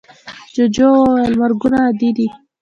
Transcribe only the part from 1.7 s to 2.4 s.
عادي دي.